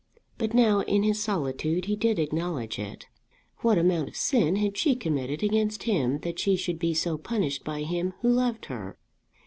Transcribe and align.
But 0.39 0.55
now 0.55 0.79
in 0.79 1.03
his 1.03 1.21
solitude 1.21 1.85
he 1.85 1.95
did 1.95 2.17
acknowledge 2.17 2.79
it. 2.79 3.05
What 3.59 3.77
amount 3.77 4.09
of 4.09 4.15
sin 4.15 4.55
had 4.55 4.75
she 4.75 4.95
committed 4.95 5.43
against 5.43 5.83
him 5.83 6.21
that 6.21 6.39
she 6.39 6.55
should 6.55 6.79
be 6.79 6.95
so 6.95 7.19
punished 7.19 7.63
by 7.63 7.83
him 7.83 8.13
who 8.21 8.29
loved 8.31 8.65
her? 8.65 8.97